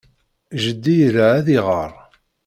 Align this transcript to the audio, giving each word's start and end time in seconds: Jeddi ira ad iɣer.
Jeddi 0.61 0.95
ira 1.07 1.25
ad 1.39 1.47
iɣer. 1.57 1.91